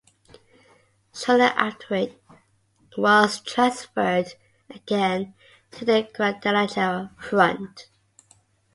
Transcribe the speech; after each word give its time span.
Shortly 1.13 1.45
after 1.45 1.93
it 1.93 2.19
was 2.97 3.39
transferred 3.41 4.33
again 4.71 5.35
to 5.73 5.85
the 5.85 6.09
Guadalajara 6.11 7.11
front. 7.19 7.87